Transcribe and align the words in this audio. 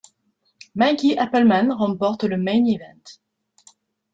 Mickey 0.73 1.15
Appleman 1.15 1.71
remporte 1.71 2.23
le 2.23 2.35
Main 2.35 2.65
Event. 2.65 3.03